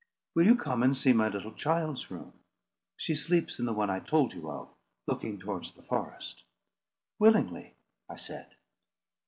"Will 0.33 0.47
you 0.47 0.55
come 0.55 0.81
and 0.81 0.97
see 0.97 1.13
my 1.13 1.27
little 1.29 1.51
child's 1.53 2.09
room? 2.09 2.33
She 2.97 3.13
sleeps 3.13 3.59
in 3.59 3.67
the 3.67 3.71
one 3.71 3.91
I 3.91 3.99
told 3.99 4.33
you 4.33 4.49
of, 4.49 4.73
looking 5.05 5.37
towards 5.37 5.73
the 5.73 5.83
forest." 5.83 6.41
"Willingly," 7.19 7.75
I 8.09 8.15
said. 8.15 8.55